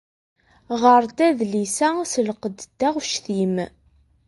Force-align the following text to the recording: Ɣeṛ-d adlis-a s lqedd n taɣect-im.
Ɣeṛ-d 0.81 1.19
adlis-a 1.27 1.89
s 2.11 2.13
lqedd 2.27 2.59
n 2.65 2.69
taɣect-im. 2.79 3.55